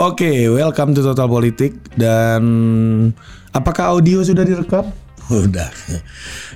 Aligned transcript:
Oke, 0.00 0.48
welcome 0.48 0.96
to 0.96 1.04
Total 1.04 1.28
Politik 1.28 1.76
dan 1.92 2.40
apakah 3.52 3.92
audio 3.92 4.24
sudah 4.24 4.48
direkam? 4.48 4.88
Udah. 5.28 5.68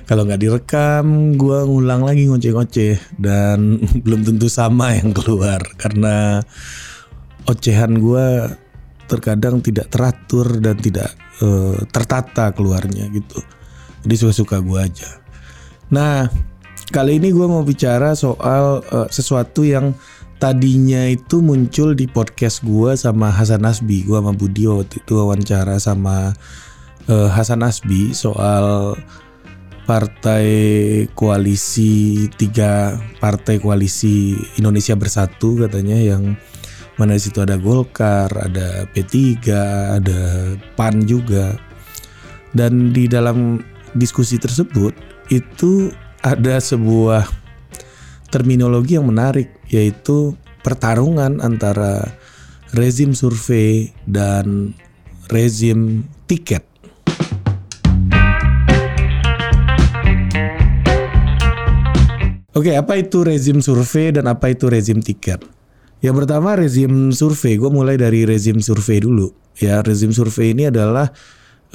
Kalau 0.09 0.25
nggak 0.25 0.41
direkam, 0.41 1.37
gua 1.37 1.61
ngulang 1.61 2.01
lagi 2.01 2.25
ngoceh-ngoceh 2.25 3.21
dan 3.21 3.77
belum 4.03 4.25
tentu 4.25 4.49
sama 4.49 4.97
yang 4.97 5.13
keluar 5.13 5.61
karena 5.77 6.41
ocehan 7.45 8.01
gua 8.01 8.49
terkadang 9.05 9.61
tidak 9.61 9.93
teratur 9.93 10.57
dan 10.57 10.81
tidak 10.81 11.13
uh, 11.45 11.77
tertata 11.93 12.49
keluarnya 12.49 13.13
gitu. 13.13 13.45
Jadi 14.09 14.25
suka-suka 14.25 14.57
gua 14.57 14.89
aja. 14.89 15.21
Nah, 15.93 16.33
kali 16.89 17.21
ini 17.21 17.29
gua 17.29 17.45
mau 17.45 17.61
bicara 17.61 18.17
soal 18.17 18.81
uh, 18.89 19.05
sesuatu 19.13 19.61
yang 19.61 19.93
tadinya 20.35 21.07
itu 21.07 21.39
muncul 21.39 21.95
di 21.95 22.05
podcast 22.11 22.61
gue 22.61 22.95
sama 22.99 23.31
Hasan 23.31 23.63
Nasbi 23.63 24.03
gue 24.03 24.17
sama 24.19 24.35
Budi 24.35 24.67
waktu 24.67 24.99
itu 24.99 25.13
wawancara 25.15 25.79
sama 25.79 26.35
uh, 27.07 27.29
Hasan 27.31 27.63
Nasbi 27.63 28.11
soal 28.11 28.97
partai 29.85 30.47
koalisi 31.13 32.25
tiga 32.35 32.97
partai 33.21 33.61
koalisi 33.61 34.33
Indonesia 34.57 34.97
Bersatu 34.97 35.61
katanya 35.61 35.95
yang 35.95 36.35
mana 36.95 37.19
di 37.19 37.21
situ 37.21 37.43
ada 37.43 37.59
Golkar, 37.59 38.31
ada 38.31 38.87
P3, 38.87 39.35
ada 39.99 40.21
PAN 40.79 41.03
juga. 41.03 41.59
Dan 42.55 42.95
di 42.95 43.11
dalam 43.11 43.59
diskusi 43.99 44.39
tersebut 44.39 44.95
itu 45.27 45.91
ada 46.23 46.55
sebuah 46.55 47.27
terminologi 48.31 48.95
yang 48.95 49.11
menarik 49.11 49.51
yaitu 49.75 50.39
pertarungan 50.63 51.43
antara 51.43 52.15
rezim 52.71 53.11
survei 53.11 53.91
dan 54.07 54.71
rezim 55.27 56.07
tiket. 56.31 56.63
Oke, 62.55 62.71
apa 62.71 62.95
itu 62.95 63.27
rezim 63.27 63.59
survei 63.59 64.15
dan 64.15 64.31
apa 64.31 64.55
itu 64.55 64.71
rezim 64.71 65.03
tiket? 65.03 65.43
Yang 65.99 66.23
pertama 66.23 66.55
rezim 66.55 67.11
survei, 67.11 67.59
gue 67.59 67.67
mulai 67.67 67.99
dari 67.99 68.23
rezim 68.23 68.63
survei 68.63 69.03
dulu. 69.03 69.27
Ya, 69.59 69.83
rezim 69.83 70.15
survei 70.15 70.55
ini 70.55 70.71
adalah 70.71 71.11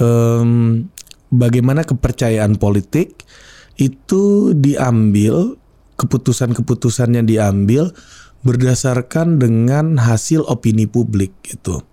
um, 0.00 0.88
bagaimana 1.28 1.84
kepercayaan 1.84 2.56
politik 2.56 3.28
itu 3.76 4.56
diambil 4.56 5.59
keputusan-keputusan 6.00 7.20
yang 7.20 7.28
diambil 7.28 7.92
berdasarkan 8.40 9.36
dengan 9.36 10.00
hasil 10.00 10.48
opini 10.48 10.88
publik 10.88 11.36
gitu. 11.44 11.84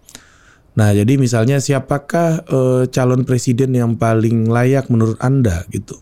Nah, 0.78 0.94
jadi 0.94 1.18
misalnya 1.18 1.58
siapakah 1.58 2.46
e, 2.46 2.60
calon 2.94 3.26
presiden 3.26 3.74
yang 3.74 3.98
paling 3.98 4.48
layak 4.48 4.88
menurut 4.88 5.18
Anda 5.20 5.66
gitu. 5.74 6.00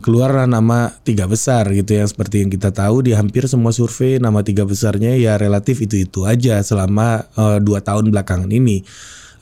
Keluarlah 0.00 0.46
nama 0.46 0.92
tiga 1.02 1.26
besar 1.26 1.66
gitu 1.74 1.96
yang 1.96 2.06
seperti 2.06 2.44
yang 2.44 2.52
kita 2.52 2.70
tahu 2.70 3.02
di 3.02 3.16
hampir 3.16 3.48
semua 3.50 3.74
survei 3.74 4.20
nama 4.22 4.44
tiga 4.44 4.62
besarnya 4.62 5.16
ya 5.16 5.40
relatif 5.40 5.82
itu-itu 5.82 6.22
aja 6.22 6.62
selama 6.62 7.26
e, 7.34 7.44
dua 7.60 7.82
tahun 7.82 8.14
belakangan 8.14 8.48
ini. 8.48 8.86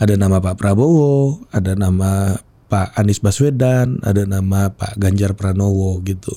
Ada 0.01 0.19
nama 0.19 0.43
Pak 0.43 0.59
Prabowo, 0.59 1.45
ada 1.55 1.79
nama 1.79 2.35
Pak 2.67 2.99
Anies 2.99 3.23
Baswedan, 3.23 4.03
ada 4.03 4.27
nama 4.27 4.73
Pak 4.73 4.99
Ganjar 4.99 5.39
Pranowo 5.39 6.01
gitu. 6.03 6.35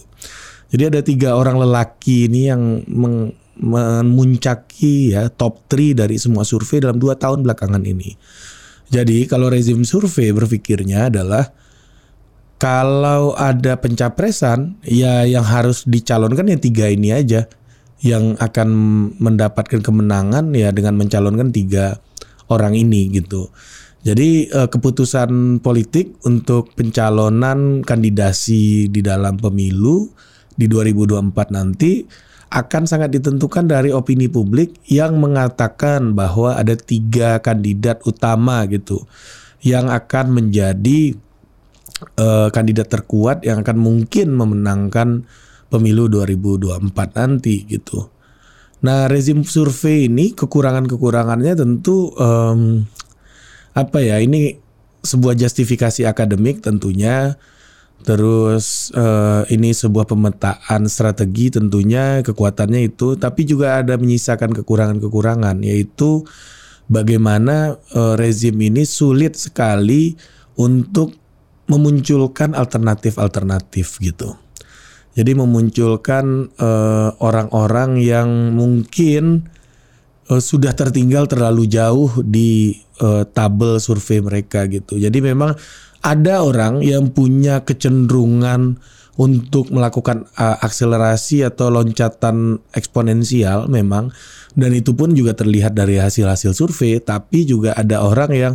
Jadi 0.67 0.83
ada 0.83 0.99
tiga 0.99 1.29
orang 1.39 1.59
lelaki 1.59 2.27
ini 2.27 2.51
yang 2.51 2.83
meng, 2.87 3.31
memuncaki 3.57 5.17
ya 5.17 5.31
top 5.33 5.65
3 5.71 6.05
dari 6.05 6.15
semua 6.21 6.45
survei 6.45 6.83
dalam 6.83 7.01
dua 7.01 7.17
tahun 7.17 7.41
belakangan 7.41 7.81
ini. 7.81 8.13
Jadi 8.87 9.27
kalau 9.27 9.51
rezim 9.51 9.83
survei 9.83 10.31
berpikirnya 10.31 11.11
adalah 11.11 11.51
kalau 12.57 13.37
ada 13.37 13.77
pencapresan 13.77 14.81
ya 14.81 15.27
yang 15.27 15.45
harus 15.45 15.85
dicalonkan 15.85 16.49
ya 16.49 16.57
tiga 16.57 16.89
ini 16.89 17.13
aja 17.13 17.45
yang 18.01 18.37
akan 18.37 18.69
mendapatkan 19.17 19.81
kemenangan 19.81 20.53
ya 20.53 20.69
dengan 20.69 20.97
mencalonkan 20.97 21.49
tiga 21.49 21.97
orang 22.47 22.77
ini 22.77 23.09
gitu. 23.11 23.49
Jadi 24.05 24.47
eh, 24.47 24.69
keputusan 24.69 25.59
politik 25.59 26.21
untuk 26.23 26.71
pencalonan 26.77 27.83
kandidasi 27.83 28.87
di 28.87 29.01
dalam 29.03 29.35
pemilu 29.35 30.07
di 30.57 30.65
2024 30.65 31.53
nanti 31.53 32.03
akan 32.47 32.83
sangat 32.87 33.11
ditentukan 33.11 33.67
dari 33.67 33.91
opini 33.91 34.31
publik 34.31 34.79
yang 34.87 35.19
mengatakan 35.19 36.15
bahwa 36.15 36.55
ada 36.55 36.73
tiga 36.79 37.43
kandidat 37.43 38.01
utama 38.07 38.63
gitu 38.71 39.03
yang 39.61 39.91
akan 39.91 40.31
menjadi 40.31 41.17
uh, 42.15 42.47
kandidat 42.49 42.87
terkuat 42.87 43.43
yang 43.43 43.61
akan 43.61 43.77
mungkin 43.77 44.31
memenangkan 44.31 45.27
pemilu 45.67 46.07
2024 46.07 47.19
nanti 47.19 47.67
gitu. 47.67 48.07
Nah 48.85 49.09
rezim 49.11 49.43
survei 49.43 50.07
ini 50.07 50.31
kekurangan-kekurangannya 50.37 51.53
tentu 51.57 52.13
um, 52.15 52.85
apa 53.75 53.97
ya 53.99 54.21
ini 54.23 54.55
sebuah 55.03 55.35
justifikasi 55.35 56.07
akademik 56.07 56.63
tentunya 56.63 57.35
Terus 58.05 58.93
uh, 58.95 59.43
ini 59.49 59.73
sebuah 59.73 60.07
pemetaan 60.07 60.85
strategi 60.87 61.51
tentunya 61.51 62.21
kekuatannya 62.21 62.87
itu, 62.87 63.17
tapi 63.17 63.43
juga 63.43 63.81
ada 63.83 63.97
menyisakan 63.97 64.53
kekurangan-kekurangan, 64.53 65.59
yaitu 65.65 66.23
bagaimana 66.87 67.75
uh, 67.97 68.15
rezim 68.15 68.55
ini 68.63 68.87
sulit 68.87 69.35
sekali 69.35 70.15
untuk 70.55 71.13
memunculkan 71.67 72.55
alternatif-alternatif 72.55 73.99
gitu. 73.99 74.39
Jadi 75.17 75.33
memunculkan 75.33 76.45
eh, 76.61 77.09
orang-orang 77.25 77.97
uh, 77.97 78.03
yang 78.05 78.29
mungkin 78.53 79.49
uh, 80.29 80.37
sudah 80.37 80.77
tertinggal 80.77 81.25
terlalu 81.25 81.65
jauh 81.65 82.21
di 82.21 82.77
uh, 83.01 83.25
tabel 83.25 83.81
survei 83.81 84.21
mereka 84.21 84.69
gitu. 84.69 85.01
Jadi 85.01 85.17
memang 85.17 85.57
ada 86.01 86.45
orang 86.45 86.85
yang 86.85 87.09
punya 87.11 87.65
kecenderungan 87.65 88.77
untuk 89.17 89.73
melakukan 89.73 90.29
uh, 90.37 90.61
akselerasi 90.61 91.41
atau 91.41 91.73
loncatan 91.73 92.61
eksponensial 92.77 93.65
memang 93.65 94.13
dan 94.53 94.71
itu 94.77 94.93
pun 94.93 95.17
juga 95.17 95.33
terlihat 95.33 95.73
dari 95.73 95.97
hasil-hasil 95.97 96.53
survei 96.53 97.01
tapi 97.01 97.49
juga 97.49 97.73
ada 97.73 98.05
orang 98.05 98.31
yang 98.33 98.53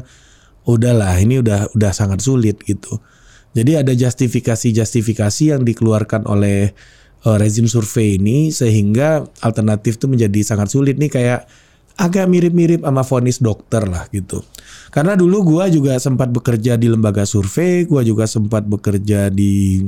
udahlah 0.62 1.18
ini 1.18 1.42
udah 1.42 1.74
udah 1.74 1.92
sangat 1.94 2.22
sulit 2.22 2.62
gitu. 2.62 3.02
Jadi 3.52 3.76
ada 3.76 3.92
justifikasi-justifikasi 3.92 5.44
yang 5.52 5.66
dikeluarkan 5.66 6.24
oleh 6.24 6.72
uh, 7.26 7.36
rezim 7.36 7.66
survei 7.66 8.16
ini 8.16 8.54
sehingga 8.54 9.26
alternatif 9.42 10.00
itu 10.00 10.06
menjadi 10.08 10.40
sangat 10.46 10.72
sulit 10.72 10.96
nih 10.96 11.10
kayak 11.10 11.40
agak 11.96 12.26
mirip-mirip 12.28 12.80
sama 12.82 13.02
vonis 13.04 13.38
dokter 13.38 13.84
lah 13.84 14.08
gitu. 14.12 14.40
Karena 14.92 15.16
dulu 15.16 15.56
gue 15.56 15.80
juga 15.80 15.96
sempat 15.96 16.28
bekerja 16.28 16.76
di 16.76 16.88
lembaga 16.88 17.24
survei, 17.24 17.88
gue 17.88 18.02
juga 18.04 18.28
sempat 18.28 18.64
bekerja 18.68 19.32
di 19.32 19.80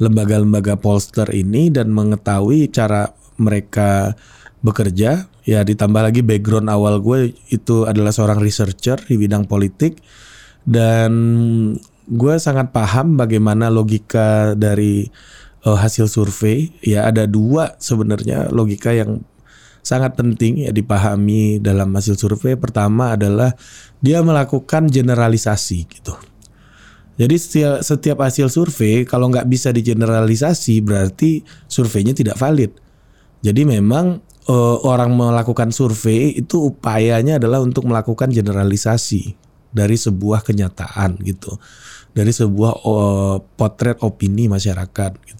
lembaga-lembaga 0.00 0.80
polster 0.80 1.28
ini 1.30 1.68
dan 1.68 1.92
mengetahui 1.92 2.72
cara 2.72 3.12
mereka 3.36 4.16
bekerja. 4.64 5.28
Ya 5.44 5.60
ditambah 5.64 6.02
lagi 6.02 6.20
background 6.20 6.68
awal 6.68 7.00
gue 7.00 7.32
itu 7.48 7.88
adalah 7.88 8.12
seorang 8.12 8.38
researcher 8.38 9.00
di 9.08 9.16
bidang 9.16 9.48
politik 9.48 9.98
dan 10.68 11.12
gue 12.10 12.34
sangat 12.42 12.74
paham 12.74 13.16
bagaimana 13.16 13.72
logika 13.72 14.52
dari 14.58 15.08
uh, 15.64 15.78
hasil 15.78 16.10
survei. 16.10 16.74
Ya 16.84 17.08
ada 17.08 17.24
dua 17.24 17.76
sebenarnya 17.80 18.52
logika 18.52 18.92
yang 18.92 19.24
sangat 19.80 20.16
penting 20.16 20.68
ya 20.68 20.70
dipahami 20.70 21.60
dalam 21.60 21.92
hasil 21.92 22.16
survei. 22.16 22.56
Pertama 22.56 23.16
adalah 23.16 23.52
dia 24.00 24.20
melakukan 24.24 24.88
generalisasi 24.88 25.78
gitu. 25.88 26.14
Jadi 27.20 27.36
setiap, 27.36 27.84
setiap 27.84 28.18
hasil 28.24 28.48
survei 28.48 29.04
kalau 29.04 29.28
nggak 29.28 29.44
bisa 29.44 29.68
digeneralisasi 29.76 30.80
berarti 30.80 31.44
surveinya 31.68 32.16
tidak 32.16 32.40
valid. 32.40 32.72
Jadi 33.44 33.68
memang 33.68 34.20
uh, 34.48 34.76
orang 34.88 35.12
melakukan 35.12 35.68
survei 35.68 36.32
itu 36.40 36.72
upayanya 36.72 37.36
adalah 37.36 37.60
untuk 37.60 37.84
melakukan 37.84 38.32
generalisasi 38.32 39.36
dari 39.68 40.00
sebuah 40.00 40.42
kenyataan 40.48 41.20
gitu, 41.20 41.60
dari 42.16 42.32
sebuah 42.32 42.72
uh, 42.88 43.36
potret 43.54 44.00
opini 44.00 44.48
masyarakat 44.48 45.12
gitu. 45.20 45.39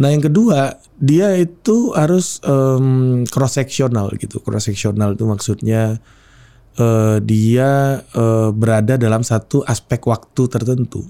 Nah 0.00 0.08
yang 0.08 0.24
kedua 0.24 0.80
dia 0.96 1.36
itu 1.36 1.92
harus 1.92 2.40
um, 2.46 3.28
cross 3.28 3.60
sectional 3.60 4.08
gitu. 4.16 4.40
Cross 4.40 4.72
sectional 4.72 5.18
itu 5.18 5.24
maksudnya 5.28 6.00
uh, 6.80 7.20
dia 7.20 8.00
uh, 8.16 8.48
berada 8.54 8.96
dalam 8.96 9.20
satu 9.20 9.60
aspek 9.68 10.00
waktu 10.08 10.48
tertentu. 10.48 11.04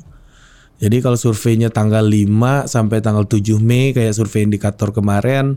Jadi 0.83 0.99
kalau 0.99 1.15
surveinya 1.15 1.71
tanggal 1.71 2.03
5 2.03 2.67
sampai 2.67 2.99
tanggal 2.99 3.23
7 3.23 3.63
Mei 3.63 3.95
kayak 3.95 4.19
survei 4.19 4.43
indikator 4.43 4.91
kemarin, 4.91 5.55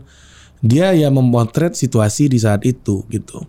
dia 0.62 0.94
ya 0.94 1.10
memotret 1.10 1.74
situasi 1.74 2.30
di 2.30 2.38
saat 2.38 2.62
itu 2.62 3.02
gitu. 3.10 3.42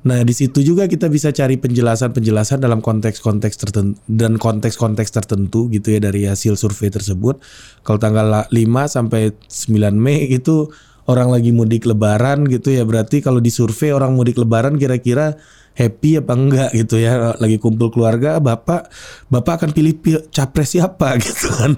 Nah, 0.00 0.24
di 0.24 0.32
situ 0.32 0.64
juga 0.64 0.88
kita 0.88 1.12
bisa 1.12 1.28
cari 1.28 1.60
penjelasan-penjelasan 1.60 2.64
dalam 2.64 2.80
konteks-konteks 2.80 3.56
tertentu 3.60 4.00
dan 4.08 4.40
konteks-konteks 4.40 5.12
tertentu 5.12 5.68
gitu 5.68 5.92
ya 5.92 6.00
dari 6.00 6.24
hasil 6.24 6.56
survei 6.56 6.88
tersebut. 6.88 7.36
Kalau 7.84 7.98
tanggal 8.00 8.48
5 8.48 8.56
sampai 8.88 9.36
9 9.44 9.92
Mei 9.92 10.32
itu 10.32 10.72
orang 11.04 11.28
lagi 11.28 11.52
mudik 11.52 11.84
lebaran 11.84 12.48
gitu 12.48 12.72
ya. 12.72 12.88
Berarti 12.88 13.20
kalau 13.20 13.44
di 13.44 13.52
survei 13.52 13.92
orang 13.92 14.16
mudik 14.16 14.40
lebaran 14.40 14.80
kira-kira 14.80 15.36
happy 15.80 16.18
apa 16.18 16.32
enggak 16.34 16.70
gitu 16.74 16.98
ya 16.98 17.38
lagi 17.38 17.56
kumpul 17.62 17.94
keluarga 17.94 18.42
bapak 18.42 18.90
bapak 19.30 19.52
akan 19.62 19.70
pilih 19.70 19.96
capres 20.28 20.74
siapa 20.74 21.14
gitu 21.22 21.46
kan 21.56 21.72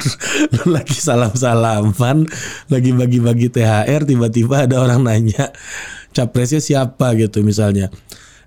lagi 0.66 0.96
salam 0.96 1.30
salaman 1.36 2.24
lagi 2.72 2.90
bagi-bagi 2.96 3.52
THR 3.52 4.02
tiba-tiba 4.08 4.66
ada 4.66 4.80
orang 4.80 5.04
nanya 5.04 5.52
capresnya 6.12 6.60
siapa 6.60 7.16
gitu 7.16 7.40
misalnya. 7.42 7.88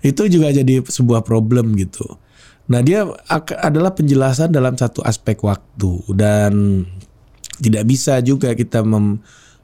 Itu 0.06 0.29
juga 0.29 0.53
jadi 0.53 0.85
sebuah 0.85 1.25
problem 1.25 1.73
gitu. 1.75 2.06
Nah, 2.65 2.81
dia 2.81 3.06
adalah 3.62 3.94
penjelasan 3.94 4.50
dalam 4.50 4.73
satu 4.73 5.06
aspek 5.06 5.38
waktu 5.45 6.01
dan 6.17 6.85
tidak 7.62 7.85
bisa 7.85 8.17
juga 8.25 8.57
kita 8.57 8.81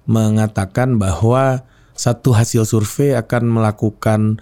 mengatakan 0.06 1.02
bahwa 1.02 1.66
satu 1.98 2.34
hasil 2.34 2.66
survei 2.66 3.18
akan 3.18 3.44
melakukan 3.50 4.42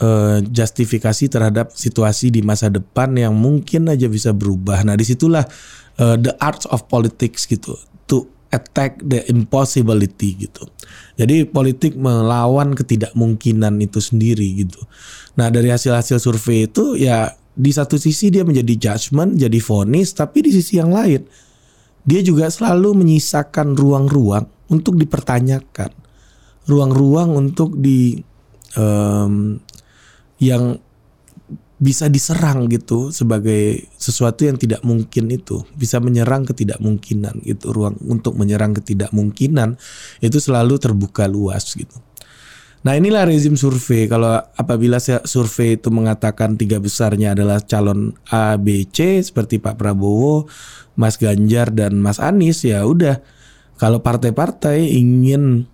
uh, 0.00 0.40
justifikasi 0.44 1.28
terhadap 1.28 1.72
situasi 1.76 2.32
di 2.32 2.40
masa 2.40 2.72
depan 2.72 3.12
yang 3.16 3.36
mungkin 3.36 3.88
aja 3.92 4.08
bisa 4.08 4.32
berubah. 4.32 4.80
Nah, 4.84 4.96
di 4.96 5.04
situlah 5.04 5.44
uh, 6.00 6.16
the 6.16 6.32
art 6.40 6.64
of 6.72 6.88
politics 6.88 7.44
gitu. 7.44 7.76
Attack 8.50 9.06
the 9.06 9.22
impossibility 9.30 10.34
gitu. 10.34 10.66
Jadi 11.14 11.46
politik 11.46 11.94
melawan 11.94 12.74
ketidakmungkinan 12.74 13.78
itu 13.78 14.02
sendiri 14.02 14.66
gitu. 14.66 14.82
Nah 15.38 15.54
dari 15.54 15.70
hasil-hasil 15.70 16.18
survei 16.18 16.66
itu 16.66 16.98
ya 16.98 17.30
di 17.54 17.70
satu 17.70 17.94
sisi 17.94 18.32
dia 18.34 18.42
menjadi 18.42 18.90
judgement, 18.90 19.38
jadi 19.38 19.58
vonis, 19.62 20.10
tapi 20.18 20.42
di 20.42 20.50
sisi 20.50 20.82
yang 20.82 20.90
lain 20.90 21.22
dia 22.02 22.20
juga 22.24 22.48
selalu 22.48 23.04
menyisakan 23.04 23.76
ruang-ruang 23.76 24.48
untuk 24.72 24.96
dipertanyakan, 24.96 25.92
ruang-ruang 26.66 27.36
untuk 27.36 27.76
di 27.76 28.18
um, 28.74 29.60
yang 30.40 30.80
bisa 31.80 32.12
diserang 32.12 32.68
gitu 32.68 33.08
sebagai 33.08 33.88
sesuatu 33.96 34.44
yang 34.44 34.60
tidak 34.60 34.84
mungkin 34.84 35.32
itu. 35.32 35.64
Bisa 35.72 35.96
menyerang 35.96 36.44
ketidakmungkinan 36.44 37.40
gitu. 37.48 37.72
Ruang 37.72 37.96
untuk 38.04 38.36
menyerang 38.36 38.76
ketidakmungkinan 38.76 39.80
itu 40.20 40.38
selalu 40.38 40.76
terbuka 40.76 41.24
luas 41.24 41.72
gitu. 41.72 41.96
Nah 42.84 42.96
inilah 42.96 43.24
rezim 43.24 43.56
survei. 43.56 44.08
Kalau 44.08 44.40
apabila 44.56 45.00
survei 45.00 45.80
itu 45.80 45.88
mengatakan 45.88 46.60
tiga 46.60 46.76
besarnya 46.76 47.32
adalah 47.32 47.64
calon 47.64 48.12
A, 48.28 48.60
B, 48.60 48.84
C 48.88 49.20
seperti 49.24 49.56
Pak 49.56 49.80
Prabowo, 49.80 50.48
Mas 51.00 51.16
Ganjar 51.16 51.72
dan 51.72 51.96
Mas 51.96 52.20
Anies 52.20 52.60
ya 52.60 52.84
udah. 52.84 53.24
Kalau 53.80 54.04
partai-partai 54.04 54.84
ingin 54.84 55.64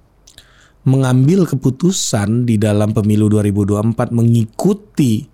mengambil 0.86 1.50
keputusan 1.50 2.46
di 2.46 2.62
dalam 2.62 2.94
pemilu 2.94 3.26
2024 3.26 4.14
mengikuti 4.14 5.26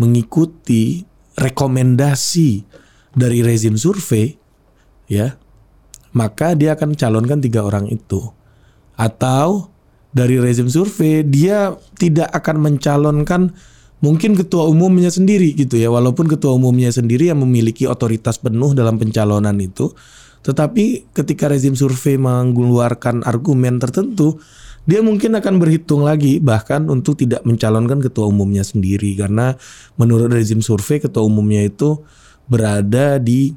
mengikuti 0.00 1.04
rekomendasi 1.36 2.64
dari 3.12 3.44
rezim 3.44 3.76
survei, 3.76 4.32
ya, 5.04 5.36
maka 6.16 6.56
dia 6.56 6.72
akan 6.72 6.96
calonkan 6.96 7.44
tiga 7.44 7.60
orang 7.60 7.84
itu. 7.92 8.32
Atau 8.96 9.68
dari 10.10 10.40
rezim 10.40 10.72
survei 10.72 11.20
dia 11.22 11.76
tidak 12.00 12.32
akan 12.32 12.56
mencalonkan 12.64 13.52
mungkin 14.00 14.32
ketua 14.32 14.64
umumnya 14.64 15.12
sendiri 15.12 15.52
gitu 15.52 15.76
ya, 15.76 15.92
walaupun 15.92 16.24
ketua 16.24 16.56
umumnya 16.56 16.88
sendiri 16.88 17.28
yang 17.28 17.44
memiliki 17.44 17.84
otoritas 17.84 18.40
penuh 18.40 18.72
dalam 18.72 18.96
pencalonan 18.96 19.60
itu, 19.60 19.92
tetapi 20.40 21.12
ketika 21.12 21.52
rezim 21.52 21.76
survei 21.76 22.16
mengeluarkan 22.16 23.28
argumen 23.28 23.76
tertentu, 23.76 24.40
dia 24.88 25.00
mungkin 25.04 25.36
akan 25.36 25.60
berhitung 25.60 26.02
lagi 26.02 26.40
bahkan 26.40 26.88
untuk 26.88 27.20
tidak 27.20 27.44
mencalonkan 27.44 28.00
ketua 28.00 28.26
umumnya 28.26 28.64
sendiri 28.64 29.12
karena 29.14 29.54
menurut 30.00 30.32
rezim 30.32 30.64
survei 30.64 30.98
ketua 30.98 31.24
umumnya 31.24 31.60
itu 31.68 32.00
berada 32.48 33.20
di 33.20 33.52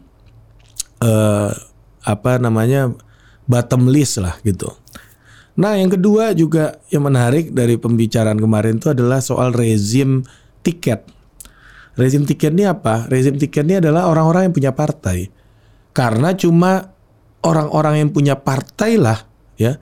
uh, 0.99 1.51
apa 2.03 2.37
namanya 2.37 2.91
bottom 3.47 3.87
list 3.87 4.19
lah 4.19 4.35
gitu. 4.43 4.67
Nah 5.53 5.77
yang 5.77 5.93
kedua 5.93 6.33
juga 6.33 6.81
yang 6.89 7.05
menarik 7.07 7.53
dari 7.53 7.77
pembicaraan 7.77 8.37
kemarin 8.41 8.81
itu 8.81 8.91
adalah 8.91 9.21
soal 9.23 9.53
rezim 9.53 10.25
tiket. 10.65 11.05
Rezim 11.93 12.25
tiket 12.25 12.51
ini 12.57 12.65
apa? 12.65 13.05
Rezim 13.05 13.37
tiket 13.37 13.63
ini 13.63 13.77
adalah 13.77 14.09
orang-orang 14.09 14.49
yang 14.49 14.55
punya 14.55 14.71
partai. 14.73 15.29
Karena 15.93 16.33
cuma 16.33 16.93
orang-orang 17.45 18.01
yang 18.01 18.09
punya 18.09 18.33
partai 18.33 18.97
lah 18.97 19.29
ya 19.61 19.77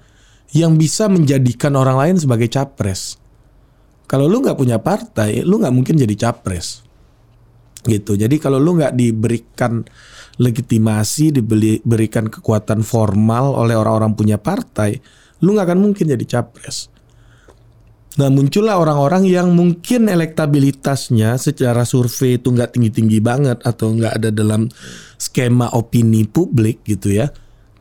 yang 0.51 0.75
bisa 0.75 1.07
menjadikan 1.07 1.75
orang 1.80 1.98
lain 1.98 2.15
sebagai 2.19 2.51
capres. 2.51 3.15
Kalau 4.07 4.27
lu 4.27 4.44
nggak 4.44 4.59
punya 4.59 4.77
partai, 4.83 5.39
lu 5.48 5.63
nggak 5.63 5.71
mungkin 5.71 5.95
jadi 5.95 6.15
capres. 6.19 6.83
Gitu. 7.88 8.19
Jadi 8.19 8.36
kalau 8.38 8.59
lu 8.59 8.75
nggak 8.75 8.94
diberikan 8.94 9.81
legitimasi, 10.36 11.39
diberikan 11.39 12.27
kekuatan 12.27 12.83
formal 12.83 13.56
oleh 13.56 13.80
orang-orang 13.80 14.12
punya 14.12 14.36
partai, 14.36 15.00
lu 15.39 15.56
nggak 15.56 15.71
akan 15.71 15.80
mungkin 15.80 16.12
jadi 16.12 16.25
capres. 16.27 16.92
Nah 18.19 18.27
muncullah 18.27 18.75
orang-orang 18.75 19.24
yang 19.24 19.56
mungkin 19.56 20.12
elektabilitasnya 20.12 21.39
secara 21.39 21.88
survei 21.88 22.36
itu 22.36 22.51
nggak 22.51 22.75
tinggi-tinggi 22.75 23.24
banget 23.24 23.63
atau 23.63 23.95
nggak 23.95 24.13
ada 24.19 24.30
dalam 24.36 24.68
skema 25.15 25.71
opini 25.71 26.27
publik 26.27 26.83
gitu 26.83 27.15
ya 27.15 27.31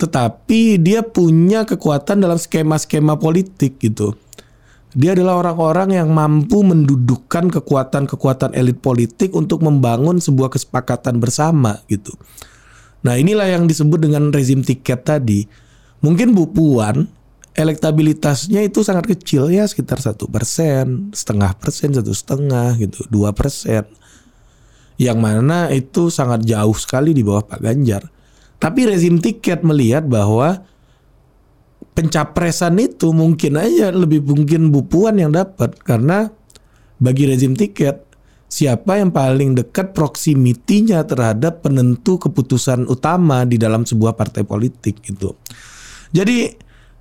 tetapi 0.00 0.80
dia 0.80 1.04
punya 1.04 1.68
kekuatan 1.68 2.24
dalam 2.24 2.40
skema-skema 2.40 3.20
politik 3.20 3.76
gitu. 3.76 4.16
Dia 4.96 5.14
adalah 5.14 5.38
orang-orang 5.44 6.02
yang 6.02 6.08
mampu 6.10 6.66
mendudukkan 6.66 7.52
kekuatan-kekuatan 7.52 8.56
elit 8.58 8.82
politik 8.82 9.30
untuk 9.36 9.62
membangun 9.62 10.18
sebuah 10.18 10.50
kesepakatan 10.50 11.22
bersama 11.22 11.78
gitu. 11.86 12.10
Nah 13.06 13.14
inilah 13.14 13.46
yang 13.46 13.70
disebut 13.70 14.02
dengan 14.02 14.34
rezim 14.34 14.66
tiket 14.66 15.06
tadi. 15.06 15.46
Mungkin 16.02 16.34
Bu 16.34 16.50
Puan 16.50 17.06
elektabilitasnya 17.54 18.66
itu 18.66 18.82
sangat 18.82 19.14
kecil 19.14 19.52
ya 19.52 19.68
sekitar 19.68 20.00
satu 20.02 20.26
persen, 20.26 21.14
setengah 21.14 21.54
persen, 21.60 21.94
satu 21.94 22.10
setengah 22.10 22.74
gitu, 22.80 23.06
dua 23.12 23.30
persen. 23.30 23.84
Yang 24.98 25.18
mana 25.22 25.70
itu 25.70 26.10
sangat 26.10 26.44
jauh 26.44 26.76
sekali 26.76 27.14
di 27.14 27.22
bawah 27.22 27.46
Pak 27.46 27.60
Ganjar. 27.62 28.04
Tapi 28.60 28.84
rezim 28.84 29.16
tiket 29.16 29.64
melihat 29.64 30.04
bahwa 30.04 30.60
pencapresan 31.96 32.76
itu 32.76 33.10
mungkin 33.10 33.56
aja 33.56 33.88
lebih 33.90 34.20
mungkin 34.22 34.68
Bu 34.68 34.84
Puan 34.84 35.16
yang 35.16 35.32
dapat 35.32 35.80
karena 35.80 36.28
bagi 37.00 37.24
rezim 37.24 37.56
tiket 37.56 38.04
siapa 38.50 38.98
yang 38.98 39.14
paling 39.14 39.54
dekat 39.54 39.94
proksimitinya 39.94 41.06
terhadap 41.06 41.62
penentu 41.62 42.18
keputusan 42.18 42.84
utama 42.90 43.46
di 43.46 43.56
dalam 43.56 43.86
sebuah 43.86 44.18
partai 44.18 44.42
politik 44.42 45.00
itu. 45.06 45.30
Jadi 46.10 46.50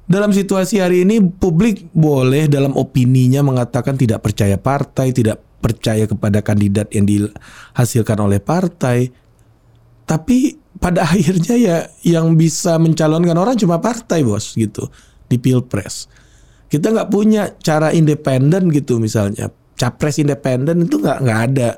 dalam 0.05 0.29
situasi 0.29 0.77
hari 0.77 1.03
ini 1.03 1.21
publik 1.21 1.89
boleh 1.91 2.45
dalam 2.45 2.77
opininya 2.77 3.41
mengatakan 3.41 3.97
tidak 3.97 4.21
percaya 4.21 4.61
partai, 4.61 5.09
tidak 5.09 5.41
percaya 5.59 6.05
kepada 6.05 6.45
kandidat 6.45 6.93
yang 6.93 7.09
dihasilkan 7.09 8.17
oleh 8.21 8.37
partai. 8.37 9.09
Tapi 10.05 10.58
pada 10.79 11.05
akhirnya 11.11 11.55
ya 11.59 11.77
yang 12.07 12.39
bisa 12.39 12.79
mencalonkan 12.79 13.35
orang 13.35 13.55
cuma 13.59 13.77
partai 13.83 14.23
bos 14.23 14.55
gitu 14.55 14.87
di 15.27 15.37
pilpres. 15.37 16.09
Kita 16.69 16.93
nggak 16.93 17.09
punya 17.09 17.53
cara 17.59 17.91
independen 17.93 18.69
gitu 18.69 19.01
misalnya 19.01 19.49
capres 19.79 20.19
independen 20.19 20.85
itu 20.85 20.99
nggak 20.99 21.19
nggak 21.23 21.39
ada 21.51 21.69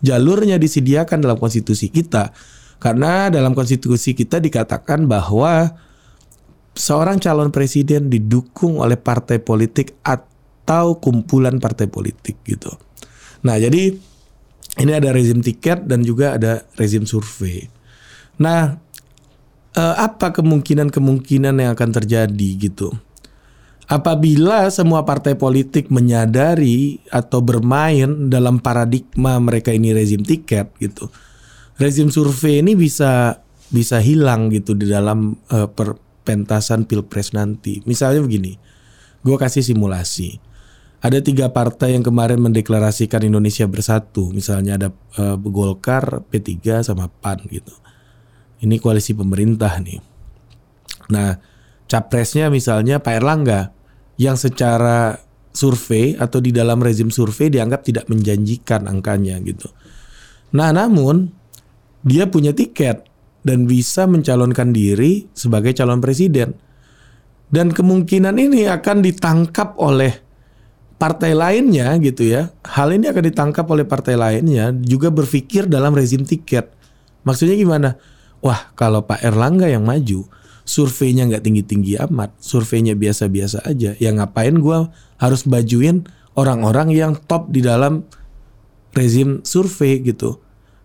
jalurnya 0.00 0.56
disediakan 0.56 1.20
dalam 1.20 1.36
konstitusi 1.36 1.92
kita 1.92 2.32
karena 2.80 3.28
dalam 3.28 3.52
konstitusi 3.52 4.16
kita 4.16 4.40
dikatakan 4.40 5.04
bahwa 5.04 5.68
seorang 6.72 7.20
calon 7.20 7.52
presiden 7.52 8.08
didukung 8.08 8.80
oleh 8.80 8.96
partai 8.96 9.36
politik 9.44 10.00
atau 10.00 10.96
kumpulan 10.96 11.60
partai 11.60 11.92
politik 11.92 12.40
gitu. 12.48 12.72
Nah 13.44 13.60
jadi 13.60 13.92
ini 14.80 14.92
ada 14.96 15.12
rezim 15.12 15.44
tiket 15.44 15.84
dan 15.84 16.00
juga 16.00 16.40
ada 16.40 16.64
rezim 16.80 17.04
survei. 17.04 17.68
Nah, 18.40 18.80
eh, 19.76 19.94
apa 20.00 20.32
kemungkinan-kemungkinan 20.32 21.60
yang 21.60 21.70
akan 21.76 21.90
terjadi 21.92 22.48
gitu? 22.56 22.88
Apabila 23.90 24.70
semua 24.70 25.02
partai 25.02 25.34
politik 25.34 25.90
menyadari 25.90 27.02
atau 27.10 27.42
bermain 27.42 28.30
dalam 28.30 28.62
paradigma 28.62 29.36
mereka 29.42 29.74
ini 29.74 29.90
rezim 29.90 30.22
tiket 30.22 30.70
gitu, 30.78 31.10
rezim 31.74 32.06
survei 32.06 32.62
ini 32.62 32.78
bisa 32.78 33.42
bisa 33.66 33.98
hilang 33.98 34.46
gitu 34.54 34.78
di 34.78 34.86
dalam 34.86 35.34
uh, 35.50 35.66
perpentasan 35.66 36.86
pilpres 36.86 37.34
nanti. 37.34 37.82
Misalnya 37.82 38.22
begini, 38.22 38.54
gue 39.26 39.36
kasih 39.36 39.62
simulasi. 39.66 40.38
ada 41.00 41.16
tiga 41.24 41.48
partai 41.48 41.96
yang 41.96 42.04
kemarin 42.04 42.36
mendeklarasikan 42.44 43.24
Indonesia 43.24 43.64
bersatu. 43.64 44.28
Misalnya 44.36 44.76
ada 44.76 44.88
uh, 45.16 45.32
Golkar, 45.40 46.20
P3 46.28 46.84
sama 46.84 47.08
PAN 47.08 47.40
gitu. 47.48 47.72
Ini 48.60 48.76
koalisi 48.76 49.16
pemerintah 49.16 49.72
nih. 49.80 50.00
Nah, 51.10 51.34
capresnya 51.88 52.52
misalnya 52.52 53.00
Pak 53.00 53.14
Erlangga 53.18 53.72
yang 54.20 54.36
secara 54.36 55.16
survei 55.50 56.14
atau 56.14 56.38
di 56.38 56.54
dalam 56.54 56.78
rezim 56.78 57.10
survei 57.10 57.50
dianggap 57.50 57.82
tidak 57.82 58.06
menjanjikan 58.06 58.86
angkanya 58.86 59.40
gitu. 59.42 59.66
Nah, 60.54 60.70
namun 60.70 61.30
dia 62.06 62.28
punya 62.30 62.54
tiket 62.54 63.06
dan 63.42 63.64
bisa 63.64 64.04
mencalonkan 64.04 64.70
diri 64.70 65.26
sebagai 65.32 65.72
calon 65.74 65.98
presiden. 65.98 66.54
Dan 67.50 67.74
kemungkinan 67.74 68.38
ini 68.38 68.70
akan 68.70 69.02
ditangkap 69.02 69.74
oleh 69.82 70.14
partai 71.00 71.34
lainnya 71.34 71.96
gitu 71.98 72.28
ya. 72.30 72.52
Hal 72.62 72.94
ini 72.94 73.10
akan 73.10 73.24
ditangkap 73.26 73.66
oleh 73.66 73.82
partai 73.82 74.14
lainnya 74.14 74.70
juga 74.84 75.10
berpikir 75.10 75.66
dalam 75.66 75.90
rezim 75.90 76.22
tiket. 76.22 76.70
Maksudnya 77.26 77.58
gimana? 77.58 77.98
Wah, 78.40 78.72
kalau 78.72 79.04
Pak 79.04 79.20
Erlangga 79.20 79.68
yang 79.68 79.84
maju, 79.84 80.24
surveinya 80.64 81.28
nggak 81.28 81.44
tinggi-tinggi 81.44 82.00
amat, 82.08 82.36
surveinya 82.40 82.96
biasa-biasa 82.96 83.66
aja. 83.68 83.92
Ya 84.00 84.10
ngapain 84.16 84.56
gue 84.56 84.88
harus 85.20 85.42
bajuin 85.44 86.08
orang-orang 86.38 86.94
yang 86.94 87.12
top 87.28 87.52
di 87.52 87.60
dalam 87.60 88.06
rezim 88.96 89.44
survei 89.44 90.00
gitu. 90.00 90.40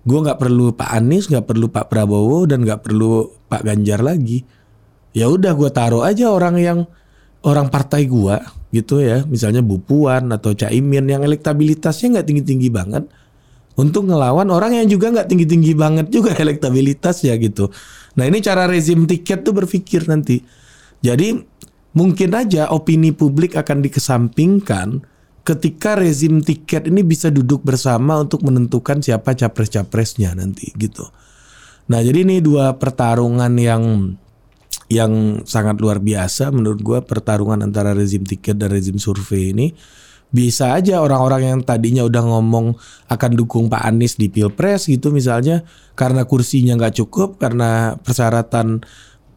Gue 0.06 0.20
nggak 0.22 0.38
perlu 0.38 0.76
Pak 0.76 0.90
Anies, 0.94 1.32
nggak 1.32 1.48
perlu 1.50 1.72
Pak 1.72 1.90
Prabowo, 1.90 2.46
dan 2.46 2.62
nggak 2.62 2.86
perlu 2.86 3.32
Pak 3.50 3.66
Ganjar 3.66 4.06
lagi. 4.06 4.46
Ya 5.16 5.32
udah 5.32 5.56
gue 5.56 5.70
taruh 5.72 6.04
aja 6.04 6.30
orang 6.30 6.60
yang 6.60 6.80
orang 7.46 7.72
partai 7.72 8.10
gue 8.10 8.38
gitu 8.76 9.00
ya, 9.00 9.24
misalnya 9.24 9.64
Bu 9.64 9.80
Puan 9.80 10.28
atau 10.36 10.52
Caimin 10.52 11.08
yang 11.08 11.24
elektabilitasnya 11.24 12.20
nggak 12.20 12.28
tinggi-tinggi 12.28 12.68
banget, 12.68 13.08
untuk 13.76 14.08
ngelawan 14.08 14.48
orang 14.52 14.80
yang 14.80 14.88
juga 14.88 15.12
nggak 15.12 15.28
tinggi-tinggi 15.28 15.76
banget 15.76 16.08
juga 16.12 16.36
elektabilitas 16.44 17.24
ya 17.24 17.36
gitu. 17.36 17.72
Nah 18.16 18.24
ini 18.28 18.40
cara 18.40 18.68
rezim 18.68 19.04
tiket 19.04 19.44
tuh 19.44 19.52
berpikir 19.52 20.08
nanti. 20.08 20.40
Jadi 21.04 21.36
mungkin 21.96 22.30
aja 22.36 22.72
opini 22.72 23.12
publik 23.12 23.60
akan 23.60 23.84
dikesampingkan 23.84 25.04
ketika 25.46 25.94
rezim 25.94 26.42
tiket 26.42 26.90
ini 26.90 27.06
bisa 27.06 27.30
duduk 27.30 27.62
bersama 27.62 28.18
untuk 28.18 28.42
menentukan 28.42 29.04
siapa 29.04 29.38
capres-capresnya 29.38 30.34
nanti 30.34 30.74
gitu. 30.74 31.06
Nah 31.86 32.02
jadi 32.02 32.26
ini 32.26 32.42
dua 32.42 32.82
pertarungan 32.82 33.54
yang 33.62 34.16
yang 34.90 35.42
sangat 35.46 35.82
luar 35.82 36.02
biasa 36.02 36.54
menurut 36.54 36.82
gue 36.82 37.00
pertarungan 37.02 37.62
antara 37.62 37.94
rezim 37.94 38.22
tiket 38.22 38.58
dan 38.58 38.70
rezim 38.70 38.98
survei 39.02 39.54
ini 39.54 39.74
bisa 40.34 40.76
aja 40.76 41.00
orang-orang 41.00 41.42
yang 41.48 41.60
tadinya 41.64 42.04
udah 42.04 42.24
ngomong 42.26 42.76
akan 43.08 43.32
dukung 43.40 43.72
Pak 43.72 43.88
Anies 43.88 44.20
di 44.20 44.28
pilpres 44.28 44.90
gitu 44.90 45.14
misalnya 45.14 45.64
karena 45.96 46.28
kursinya 46.28 46.76
nggak 46.76 46.96
cukup 47.00 47.40
karena 47.40 47.96
persyaratan 48.04 48.84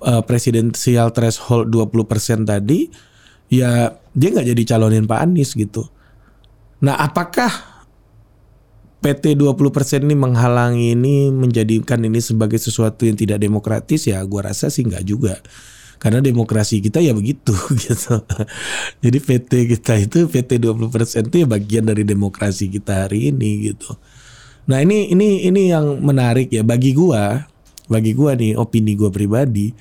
uh, 0.03 0.23
presidensial 0.27 1.15
threshold 1.15 1.71
20% 1.71 2.49
tadi 2.49 2.91
ya 3.47 3.95
dia 4.13 4.29
nggak 4.35 4.49
jadi 4.55 4.63
calonin 4.75 5.07
Pak 5.07 5.21
Anies 5.23 5.55
gitu. 5.55 5.87
Nah 6.83 6.99
apakah 6.99 7.51
PT 8.99 9.39
20% 9.39 10.03
ini 10.03 10.19
menghalangi 10.19 10.99
ini 10.99 11.31
menjadikan 11.31 12.03
ini 12.03 12.19
sebagai 12.19 12.59
sesuatu 12.59 13.07
yang 13.07 13.15
tidak 13.15 13.39
demokratis 13.39 14.11
ya 14.11 14.19
gua 14.27 14.51
rasa 14.51 14.67
sih 14.75 14.83
nggak 14.83 15.05
juga 15.07 15.39
karena 15.99 16.23
demokrasi 16.23 16.79
kita 16.79 17.03
ya 17.03 17.13
begitu 17.13 17.55
gitu. 17.85 18.23
Jadi 19.03 19.19
PT 19.19 19.51
kita 19.77 19.93
itu 19.99 20.31
PT 20.31 20.63
20% 20.63 21.29
itu 21.29 21.37
ya 21.43 21.47
bagian 21.47 21.85
dari 21.87 22.07
demokrasi 22.07 22.71
kita 22.71 23.07
hari 23.07 23.35
ini 23.35 23.71
gitu. 23.75 23.95
Nah, 24.69 24.85
ini 24.85 25.11
ini 25.11 25.49
ini 25.49 25.73
yang 25.73 25.99
menarik 26.05 26.53
ya 26.53 26.63
bagi 26.63 26.93
gua, 26.95 27.41
bagi 27.89 28.13
gua 28.13 28.37
nih 28.37 28.55
opini 28.55 28.95
gua 28.95 29.09
pribadi. 29.11 29.73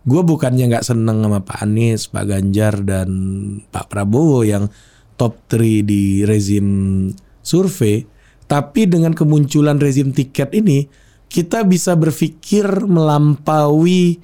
Gua 0.00 0.24
bukannya 0.24 0.64
nggak 0.72 0.86
seneng 0.86 1.20
sama 1.20 1.44
Pak 1.44 1.60
Anies, 1.60 2.08
Pak 2.08 2.24
Ganjar 2.24 2.80
dan 2.82 3.10
Pak 3.68 3.92
Prabowo 3.92 4.40
yang 4.40 4.72
top 5.20 5.36
3 5.52 5.84
di 5.84 6.24
rezim 6.24 6.64
survei, 7.44 8.08
tapi 8.48 8.88
dengan 8.88 9.12
kemunculan 9.12 9.76
rezim 9.76 10.16
tiket 10.16 10.56
ini, 10.56 10.88
kita 11.28 11.62
bisa 11.68 11.92
berpikir 11.92 12.64
melampaui 12.88 14.18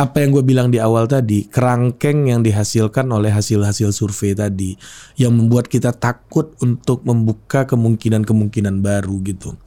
apa 0.00 0.24
yang 0.24 0.32
gue 0.32 0.40
bilang 0.40 0.72
di 0.72 0.80
awal 0.80 1.04
tadi, 1.04 1.44
kerangkeng 1.44 2.32
yang 2.32 2.40
dihasilkan 2.40 3.04
oleh 3.12 3.28
hasil-hasil 3.28 3.92
survei 3.92 4.32
tadi, 4.32 4.72
yang 5.20 5.36
membuat 5.36 5.68
kita 5.68 5.92
takut 5.92 6.56
untuk 6.64 7.04
membuka 7.04 7.68
kemungkinan-kemungkinan 7.68 8.80
baru 8.80 9.20
gitu. 9.28 9.60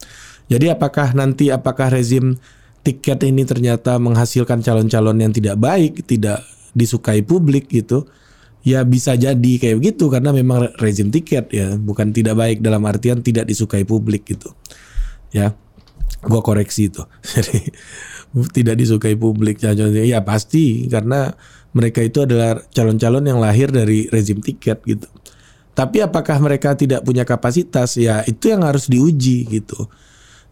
Jadi 0.49 0.73
apakah 0.73 1.13
nanti 1.13 1.53
apakah 1.53 1.93
rezim 1.93 2.33
tiket 2.81 3.21
ini 3.29 3.45
ternyata 3.45 4.01
menghasilkan 4.01 4.65
calon-calon 4.65 5.21
yang 5.21 5.29
tidak 5.29 5.61
baik, 5.61 6.01
tidak 6.09 6.41
disukai 6.73 7.21
publik 7.21 7.69
gitu? 7.69 8.09
Ya 8.65 8.81
bisa 8.81 9.13
jadi 9.13 9.53
kayak 9.61 9.85
begitu 9.85 10.09
karena 10.09 10.33
memang 10.33 10.71
rezim 10.81 11.13
tiket 11.13 11.51
ya 11.51 11.77
bukan 11.77 12.09
tidak 12.09 12.39
baik 12.39 12.57
dalam 12.63 12.81
artian 12.89 13.21
tidak 13.21 13.45
disukai 13.45 13.85
publik 13.85 14.25
gitu. 14.25 14.49
Ya, 15.29 15.53
gua 16.25 16.41
koreksi 16.41 16.89
itu. 16.89 17.03
Jadi 17.33 17.59
tidak 18.49 18.75
disukai 18.81 19.13
publik 19.13 19.61
calonnya 19.61 20.01
ya 20.01 20.25
pasti 20.25 20.89
karena 20.89 21.29
mereka 21.73 22.01
itu 22.01 22.25
adalah 22.25 22.61
calon-calon 22.73 23.25
yang 23.25 23.37
lahir 23.41 23.69
dari 23.69 24.09
rezim 24.09 24.41
tiket 24.41 24.81
gitu. 24.85 25.09
Tapi 25.73 26.05
apakah 26.05 26.37
mereka 26.37 26.77
tidak 26.77 27.01
punya 27.01 27.25
kapasitas? 27.25 27.97
Ya 27.97 28.21
itu 28.29 28.53
yang 28.53 28.61
harus 28.61 28.85
diuji 28.85 29.49
gitu. 29.49 29.89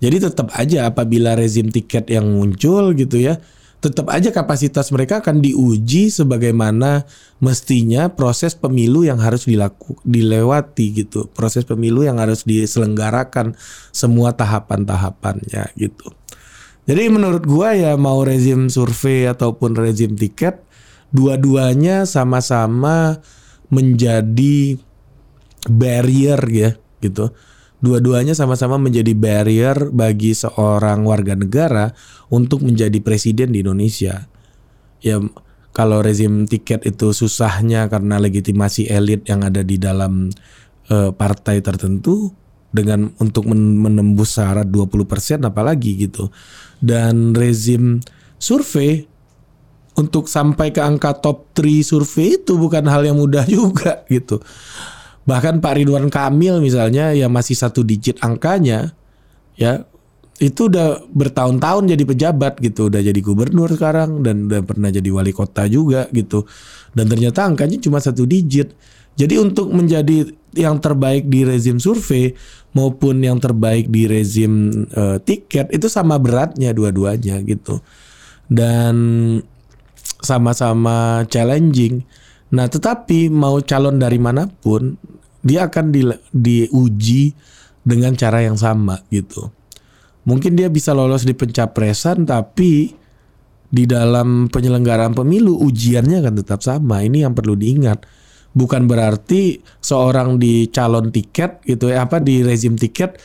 Jadi 0.02 0.18
tetap 0.18 0.50
aja 0.58 0.90
apabila 0.90 1.38
rezim 1.38 1.70
tiket 1.70 2.10
yang 2.10 2.26
muncul 2.26 2.98
gitu 2.98 3.22
ya, 3.22 3.38
tetap 3.82 4.14
aja 4.14 4.30
kapasitas 4.30 4.94
mereka 4.94 5.26
akan 5.26 5.42
diuji 5.42 6.14
sebagaimana 6.14 7.02
mestinya 7.42 8.14
proses 8.14 8.54
pemilu 8.54 9.02
yang 9.02 9.18
harus 9.18 9.50
dilaku 9.50 9.98
dilewati 10.06 11.02
gitu. 11.02 11.26
Proses 11.34 11.66
pemilu 11.66 12.06
yang 12.06 12.22
harus 12.22 12.46
diselenggarakan 12.46 13.58
semua 13.90 14.38
tahapan-tahapannya 14.38 15.74
gitu. 15.82 16.14
Jadi 16.86 17.10
menurut 17.10 17.42
gua 17.42 17.74
ya 17.74 17.98
mau 17.98 18.22
rezim 18.22 18.70
survei 18.70 19.26
ataupun 19.26 19.74
rezim 19.74 20.14
tiket 20.14 20.62
dua-duanya 21.10 22.06
sama-sama 22.06 23.18
menjadi 23.74 24.78
barrier 25.66 26.42
ya 26.54 26.70
gitu 27.02 27.34
Dua-duanya 27.82 28.38
sama-sama 28.38 28.78
menjadi 28.78 29.18
barrier 29.18 29.90
bagi 29.90 30.38
seorang 30.38 31.02
warga 31.02 31.34
negara 31.34 31.90
untuk 32.30 32.62
menjadi 32.62 33.02
presiden 33.02 33.52
di 33.52 33.66
Indonesia. 33.66 34.30
Ya 35.02 35.18
kalau 35.74 36.06
rezim 36.06 36.46
tiket 36.46 36.86
itu 36.86 37.10
susahnya 37.10 37.90
karena 37.90 38.22
legitimasi 38.22 38.86
elit 38.92 39.26
yang 39.26 39.42
ada 39.42 39.66
di 39.66 39.82
dalam 39.82 40.30
uh, 40.94 41.10
partai 41.10 41.64
tertentu 41.66 42.30
dengan 42.72 43.12
untuk 43.20 43.50
menembus 43.52 44.38
syarat 44.38 44.70
20% 44.70 45.42
apalagi 45.42 46.06
gitu. 46.08 46.30
Dan 46.78 47.34
rezim 47.34 47.98
survei 48.38 49.10
untuk 49.96 50.28
sampai 50.32 50.72
ke 50.72 50.80
angka 50.80 51.20
top 51.20 51.52
3 51.58 51.84
survei 51.84 52.40
itu 52.40 52.56
bukan 52.56 52.88
hal 52.88 53.04
yang 53.04 53.20
mudah 53.20 53.44
juga 53.58 54.04
gitu. 54.08 54.40
Bahkan 55.22 55.62
Pak 55.62 55.74
Ridwan 55.78 56.10
Kamil 56.10 56.60
misalnya 56.60 57.14
ya 57.14 57.30
masih 57.30 57.54
satu 57.54 57.86
digit 57.86 58.18
angkanya 58.26 58.94
ya 59.54 59.86
itu 60.42 60.66
udah 60.66 61.06
bertahun-tahun 61.14 61.94
jadi 61.94 62.02
pejabat 62.02 62.58
gitu, 62.66 62.90
udah 62.90 62.98
jadi 62.98 63.20
gubernur 63.22 63.70
sekarang 63.70 64.26
dan 64.26 64.50
udah 64.50 64.66
pernah 64.66 64.90
jadi 64.90 65.06
wali 65.14 65.30
kota 65.30 65.70
juga 65.70 66.10
gitu. 66.10 66.50
Dan 66.98 67.06
ternyata 67.06 67.46
angkanya 67.46 67.78
cuma 67.78 68.02
satu 68.02 68.26
digit. 68.26 68.74
Jadi 69.14 69.38
untuk 69.38 69.70
menjadi 69.70 70.34
yang 70.58 70.82
terbaik 70.82 71.30
di 71.30 71.46
rezim 71.46 71.78
survei 71.78 72.34
maupun 72.74 73.22
yang 73.22 73.38
terbaik 73.38 73.86
di 73.94 74.10
rezim 74.10 74.74
uh, 74.98 75.22
tiket 75.22 75.70
itu 75.70 75.86
sama 75.86 76.18
beratnya 76.18 76.74
dua-duanya 76.74 77.38
gitu. 77.46 77.78
Dan 78.50 78.96
sama-sama 80.26 81.22
challenging. 81.30 82.02
Nah, 82.52 82.68
tetapi 82.68 83.32
mau 83.32 83.60
calon 83.64 83.96
dari 83.96 84.20
mana 84.20 84.48
pun, 84.48 84.96
dia 85.42 85.72
akan 85.72 85.86
di, 85.90 86.04
diuji 86.36 87.32
dengan 87.82 88.14
cara 88.14 88.44
yang 88.44 88.60
sama 88.60 89.00
gitu. 89.08 89.50
Mungkin 90.28 90.54
dia 90.54 90.70
bisa 90.70 90.94
lolos 90.94 91.26
di 91.26 91.34
pencapresan, 91.34 92.30
tapi 92.30 92.94
di 93.72 93.88
dalam 93.88 94.52
penyelenggaraan 94.52 95.16
pemilu 95.16 95.64
ujiannya 95.64 96.22
akan 96.22 96.36
tetap 96.44 96.60
sama. 96.62 97.02
Ini 97.02 97.26
yang 97.26 97.34
perlu 97.34 97.56
diingat. 97.56 98.04
Bukan 98.52 98.84
berarti 98.84 99.64
seorang 99.80 100.36
di 100.36 100.68
calon 100.68 101.08
tiket 101.08 101.64
gitu 101.64 101.88
ya 101.88 102.04
apa 102.04 102.20
di 102.20 102.44
rezim 102.44 102.76
tiket 102.76 103.16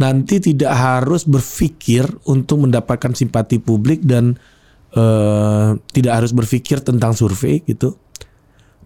nanti 0.00 0.40
tidak 0.40 0.72
harus 0.72 1.28
berpikir 1.28 2.08
untuk 2.24 2.64
mendapatkan 2.64 3.12
simpati 3.12 3.60
publik 3.60 4.00
dan 4.00 4.40
uh, 4.96 5.76
tidak 5.92 6.24
harus 6.24 6.32
berpikir 6.32 6.80
tentang 6.80 7.12
survei 7.12 7.60
gitu 7.68 7.92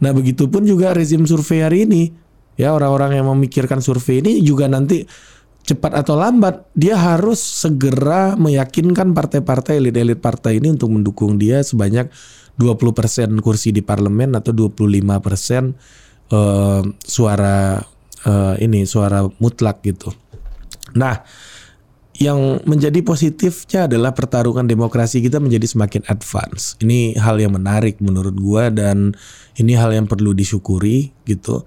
Nah 0.02 0.10
begitupun 0.10 0.66
juga 0.66 0.90
rezim 0.96 1.22
survei 1.28 1.62
hari 1.62 1.86
ini 1.86 2.02
Ya 2.54 2.70
orang-orang 2.70 3.18
yang 3.18 3.26
memikirkan 3.34 3.82
survei 3.82 4.22
ini 4.22 4.38
juga 4.38 4.70
nanti 4.70 5.02
cepat 5.64 6.04
atau 6.04 6.14
lambat 6.14 6.70
dia 6.76 6.94
harus 6.94 7.40
segera 7.40 8.38
meyakinkan 8.38 9.16
partai-partai 9.16 9.80
elit-elit 9.80 10.20
partai 10.20 10.60
ini 10.62 10.76
untuk 10.76 10.92
mendukung 10.92 11.40
dia 11.40 11.64
sebanyak 11.64 12.12
20% 12.54 13.42
kursi 13.42 13.74
di 13.74 13.82
parlemen 13.82 14.38
atau 14.38 14.54
25% 14.54 14.70
uh, 16.30 16.82
suara 17.02 17.82
uh, 18.28 18.54
ini 18.62 18.86
suara 18.86 19.26
mutlak 19.42 19.82
gitu. 19.82 20.14
Nah, 20.94 21.26
yang 22.14 22.62
menjadi 22.62 23.02
positifnya 23.02 23.90
adalah 23.90 24.14
pertarungan 24.14 24.70
demokrasi 24.70 25.18
kita 25.18 25.42
menjadi 25.42 25.66
semakin 25.66 26.02
advance. 26.06 26.78
Ini 26.78 27.18
hal 27.18 27.42
yang 27.42 27.58
menarik 27.58 27.98
menurut 27.98 28.34
gua 28.38 28.70
dan 28.70 29.18
ini 29.58 29.74
hal 29.74 29.90
yang 29.90 30.06
perlu 30.06 30.30
disyukuri 30.30 31.10
gitu. 31.26 31.66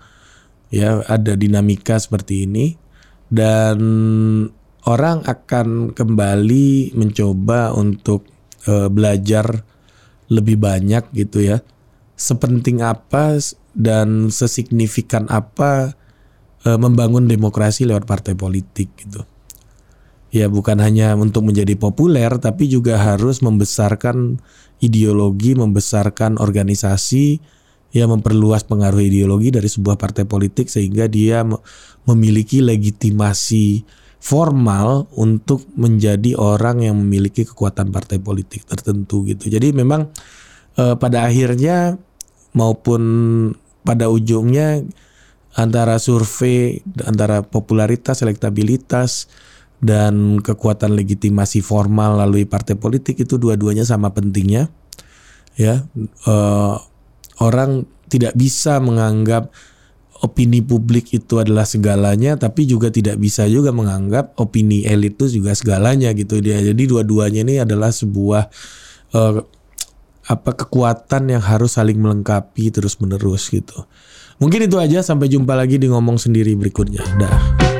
Ya, 0.72 1.04
ada 1.08 1.36
dinamika 1.36 2.00
seperti 2.00 2.48
ini 2.48 2.76
dan 3.28 3.80
orang 4.88 5.24
akan 5.28 5.92
kembali 5.92 6.96
mencoba 6.96 7.76
untuk 7.76 8.28
uh, 8.68 8.88
belajar 8.88 9.64
lebih 10.32 10.60
banyak 10.60 11.12
gitu 11.12 11.44
ya. 11.44 11.60
Sepenting 12.16 12.84
apa 12.84 13.36
dan 13.76 14.32
sesignifikan 14.32 15.28
apa 15.28 15.92
uh, 16.64 16.80
membangun 16.80 17.28
demokrasi 17.28 17.84
lewat 17.84 18.08
partai 18.08 18.34
politik 18.34 18.96
gitu 18.96 19.28
ya 20.38 20.48
bukan 20.48 20.78
hanya 20.78 21.18
untuk 21.18 21.48
menjadi 21.50 21.74
populer 21.74 22.30
tapi 22.38 22.70
juga 22.70 23.02
harus 23.02 23.42
membesarkan 23.42 24.38
ideologi, 24.78 25.58
membesarkan 25.58 26.38
organisasi 26.38 27.42
ya 27.96 28.06
memperluas 28.06 28.68
pengaruh 28.68 29.02
ideologi 29.02 29.50
dari 29.50 29.66
sebuah 29.66 29.98
partai 29.98 30.28
politik 30.28 30.68
sehingga 30.70 31.10
dia 31.10 31.42
memiliki 32.06 32.62
legitimasi 32.62 33.88
formal 34.18 35.08
untuk 35.16 35.64
menjadi 35.78 36.36
orang 36.36 36.84
yang 36.84 36.96
memiliki 37.00 37.48
kekuatan 37.48 37.94
partai 37.94 38.20
politik 38.20 38.66
tertentu 38.68 39.24
gitu. 39.26 39.48
Jadi 39.48 39.72
memang 39.72 40.10
eh, 40.78 40.96
pada 41.00 41.26
akhirnya 41.26 41.96
maupun 42.54 43.02
pada 43.86 44.12
ujungnya 44.12 44.84
antara 45.58 45.98
survei 45.98 46.84
antara 47.08 47.42
popularitas, 47.42 48.22
elektabilitas 48.22 49.32
dan 49.78 50.42
kekuatan 50.42 50.98
legitimasi 50.98 51.62
formal 51.62 52.18
melalui 52.18 52.50
partai 52.50 52.74
politik 52.74 53.22
itu 53.22 53.38
dua-duanya 53.38 53.86
sama 53.86 54.10
pentingnya 54.10 54.74
ya. 55.54 55.86
Uh, 56.26 56.82
orang 57.38 57.86
tidak 58.10 58.34
bisa 58.34 58.82
menganggap 58.82 59.54
opini 60.26 60.66
publik 60.66 61.14
itu 61.14 61.38
adalah 61.38 61.62
segalanya 61.62 62.34
tapi 62.34 62.66
juga 62.66 62.90
tidak 62.90 63.22
bisa 63.22 63.46
juga 63.46 63.70
menganggap 63.70 64.34
opini 64.42 64.82
elit 64.82 65.14
itu 65.22 65.42
juga 65.42 65.54
segalanya 65.54 66.10
gitu. 66.18 66.42
Dia 66.42 66.58
jadi 66.58 66.84
dua-duanya 66.90 67.46
ini 67.46 67.62
adalah 67.62 67.94
sebuah 67.94 68.50
uh, 69.14 69.46
apa 70.28 70.52
kekuatan 70.58 71.38
yang 71.38 71.44
harus 71.46 71.78
saling 71.78 72.02
melengkapi 72.02 72.74
terus 72.74 72.98
menerus 72.98 73.48
gitu. 73.54 73.86
Mungkin 74.42 74.66
itu 74.70 74.78
aja. 74.82 75.06
Sampai 75.06 75.30
jumpa 75.30 75.54
lagi 75.54 75.78
di 75.82 75.90
ngomong 75.90 76.18
sendiri 76.18 76.54
berikutnya. 76.58 77.02
Dah 77.18 77.77